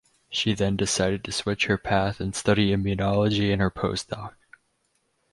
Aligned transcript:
She 0.31 0.55
then 0.55 0.77
decided 0.77 1.23
to 1.25 1.31
switch 1.31 1.67
her 1.67 1.77
path 1.77 2.19
and 2.19 2.35
study 2.35 2.71
immunology 2.75 3.51
in 3.51 3.59
her 3.59 3.69
postdoc. 3.69 4.33